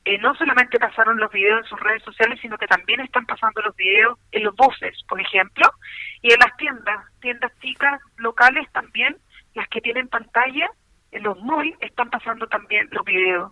eh, 0.05 0.17
no 0.17 0.35
solamente 0.35 0.79
pasaron 0.79 1.17
los 1.17 1.31
videos 1.31 1.59
en 1.59 1.69
sus 1.69 1.79
redes 1.79 2.03
sociales, 2.03 2.39
sino 2.41 2.57
que 2.57 2.67
también 2.67 2.99
están 3.01 3.25
pasando 3.25 3.61
los 3.61 3.75
videos 3.75 4.17
en 4.31 4.43
los 4.43 4.55
buses, 4.55 4.97
por 5.07 5.21
ejemplo, 5.21 5.69
y 6.21 6.33
en 6.33 6.39
las 6.39 6.57
tiendas, 6.57 7.05
tiendas 7.21 7.51
chicas 7.61 8.01
locales 8.17 8.69
también, 8.73 9.15
las 9.53 9.67
que 9.69 9.79
tienen 9.79 10.09
pantalla, 10.09 10.69
en 11.11 11.23
los 11.23 11.39
malls 11.41 11.77
están 11.79 12.09
pasando 12.09 12.47
también 12.47 12.89
los 12.91 13.05
videos. 13.05 13.51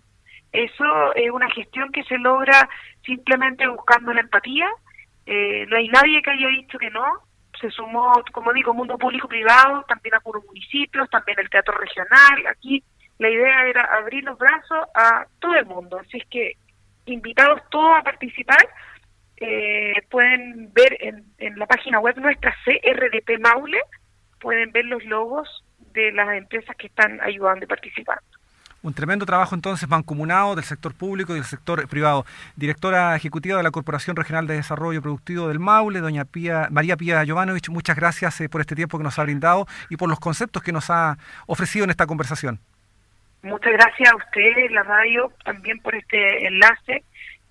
Eso 0.51 1.13
es 1.15 1.31
una 1.31 1.49
gestión 1.51 1.91
que 1.91 2.03
se 2.03 2.17
logra 2.17 2.67
simplemente 3.05 3.67
buscando 3.67 4.11
la 4.11 4.21
empatía, 4.21 4.67
eh, 5.25 5.65
no 5.67 5.77
hay 5.77 5.87
nadie 5.89 6.21
que 6.21 6.31
haya 6.31 6.47
dicho 6.47 6.77
que 6.77 6.89
no. 6.89 7.05
Se 7.59 7.69
sumó, 7.69 8.11
como 8.31 8.53
digo, 8.53 8.73
mundo 8.73 8.97
público-privado, 8.97 9.83
también 9.87 10.15
algunos 10.15 10.45
municipios, 10.45 11.09
también 11.09 11.39
el 11.39 11.49
teatro 11.49 11.75
regional. 11.77 12.47
Aquí 12.49 12.83
la 13.19 13.29
idea 13.29 13.67
era 13.67 13.83
abrir 13.97 14.23
los 14.23 14.37
brazos 14.37 14.87
a 14.95 15.25
todo 15.39 15.55
el 15.55 15.65
mundo. 15.65 15.99
Así 15.99 16.17
es 16.17 16.25
que 16.27 16.53
invitados 17.05 17.61
todos 17.69 17.99
a 17.99 18.03
participar. 18.03 18.67
Eh, 19.37 19.93
pueden 20.09 20.71
ver 20.73 20.97
en, 20.99 21.25
en 21.39 21.57
la 21.57 21.65
página 21.65 21.99
web 21.99 22.15
nuestra 22.17 22.55
CRDP 22.63 23.39
Maule, 23.39 23.81
pueden 24.39 24.71
ver 24.71 24.85
los 24.85 25.03
logos 25.05 25.63
de 25.93 26.11
las 26.11 26.33
empresas 26.35 26.75
que 26.75 26.87
están 26.87 27.19
ayudando 27.21 27.65
y 27.65 27.67
participando. 27.67 28.21
Un 28.83 28.93
tremendo 28.93 29.25
trabajo 29.25 29.53
entonces 29.53 29.87
mancomunado 29.87 30.55
del 30.55 30.63
sector 30.63 30.95
público 30.95 31.33
y 31.33 31.35
del 31.35 31.45
sector 31.45 31.87
privado. 31.87 32.25
Directora 32.55 33.15
ejecutiva 33.15 33.57
de 33.57 33.63
la 33.63 33.71
Corporación 33.71 34.15
Regional 34.15 34.47
de 34.47 34.55
Desarrollo 34.55 35.01
Productivo 35.01 35.47
del 35.47 35.59
Maule, 35.59 35.99
doña 35.99 36.25
Pía, 36.25 36.67
María 36.71 36.97
Pía 36.97 37.23
Jovanovic, 37.25 37.69
muchas 37.69 37.95
gracias 37.95 38.41
eh, 38.41 38.49
por 38.49 38.61
este 38.61 38.75
tiempo 38.75 38.97
que 38.97 39.03
nos 39.03 39.19
ha 39.19 39.23
brindado 39.23 39.67
y 39.89 39.97
por 39.97 40.09
los 40.09 40.19
conceptos 40.19 40.63
que 40.63 40.71
nos 40.71 40.89
ha 40.89 41.17
ofrecido 41.45 41.83
en 41.83 41.91
esta 41.91 42.07
conversación. 42.07 42.59
Muchas 43.43 43.73
gracias 43.73 44.11
a 44.11 44.15
usted, 44.15 44.71
la 44.71 44.83
radio, 44.83 45.31
también 45.43 45.79
por 45.79 45.95
este 45.95 46.47
enlace 46.47 47.03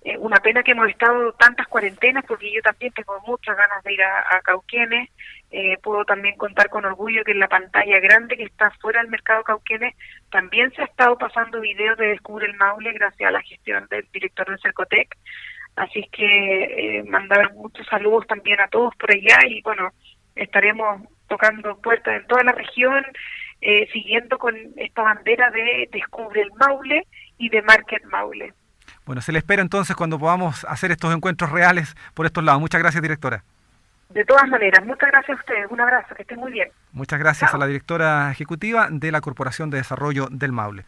eh, 0.03 0.17
una 0.17 0.37
pena 0.37 0.63
que 0.63 0.71
hemos 0.71 0.89
estado 0.89 1.31
tantas 1.33 1.67
cuarentenas 1.67 2.25
porque 2.27 2.51
yo 2.51 2.61
también 2.61 2.91
tengo 2.93 3.19
muchas 3.27 3.55
ganas 3.55 3.83
de 3.83 3.93
ir 3.93 4.01
a, 4.01 4.41
Cauquenes. 4.43 5.09
Eh, 5.53 5.77
puedo 5.83 6.05
también 6.05 6.37
contar 6.37 6.69
con 6.69 6.85
orgullo 6.85 7.25
que 7.25 7.33
en 7.33 7.39
la 7.39 7.49
pantalla 7.49 7.99
grande 7.99 8.37
que 8.37 8.43
está 8.43 8.71
fuera 8.79 9.01
del 9.01 9.11
mercado 9.11 9.43
Cauquenes 9.43 9.95
también 10.29 10.71
se 10.71 10.81
ha 10.81 10.85
estado 10.85 11.17
pasando 11.17 11.59
videos 11.59 11.97
de 11.97 12.07
Descubre 12.07 12.45
el 12.45 12.55
Maule 12.55 12.93
gracias 12.93 13.27
a 13.27 13.31
la 13.31 13.41
gestión 13.41 13.85
del 13.89 14.07
director 14.13 14.47
del 14.47 14.61
Cercotec. 14.61 15.17
Así 15.75 15.99
es 15.99 16.09
que 16.11 16.99
eh, 16.99 17.03
mandar 17.03 17.53
muchos 17.53 17.85
saludos 17.87 18.25
también 18.27 18.61
a 18.61 18.69
todos 18.69 18.95
por 18.95 19.11
allá 19.11 19.39
y 19.45 19.61
bueno, 19.61 19.89
estaremos 20.35 21.01
tocando 21.27 21.77
puertas 21.81 22.21
en 22.21 22.27
toda 22.27 22.43
la 22.43 22.53
región, 22.53 23.03
eh, 23.59 23.89
siguiendo 23.91 24.37
con 24.37 24.55
esta 24.77 25.01
bandera 25.01 25.51
de 25.51 25.89
Descubre 25.91 26.41
el 26.41 26.51
Maule 26.53 27.07
y 27.37 27.49
de 27.49 27.61
Market 27.61 28.05
Maule. 28.05 28.53
Bueno, 29.05 29.21
se 29.21 29.33
le 29.33 29.39
espera 29.39 29.61
entonces 29.61 29.97
cuando 29.97 30.17
podamos 30.17 30.63
hacer 30.65 30.91
estos 30.91 31.13
encuentros 31.13 31.51
reales 31.51 31.95
por 32.13 32.25
estos 32.25 32.43
lados. 32.43 32.61
Muchas 32.61 32.81
gracias, 32.81 33.01
directora. 33.01 33.43
De 34.13 34.25
todas 34.25 34.47
maneras, 34.49 34.85
muchas 34.85 35.09
gracias 35.09 35.37
a 35.37 35.41
ustedes. 35.41 35.67
Un 35.69 35.79
abrazo, 35.79 36.13
que 36.15 36.23
estén 36.23 36.39
muy 36.39 36.51
bien. 36.51 36.69
Muchas 36.91 37.19
gracias 37.19 37.53
a 37.53 37.57
la 37.57 37.65
directora 37.65 38.29
ejecutiva 38.31 38.87
de 38.89 39.11
la 39.11 39.21
Corporación 39.21 39.69
de 39.69 39.77
Desarrollo 39.77 40.27
del 40.29 40.51
Maule. 40.51 40.79